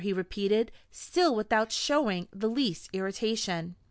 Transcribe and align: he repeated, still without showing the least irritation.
he 0.01 0.11
repeated, 0.11 0.71
still 0.89 1.35
without 1.35 1.71
showing 1.71 2.27
the 2.33 2.49
least 2.49 2.89
irritation. 2.91 3.75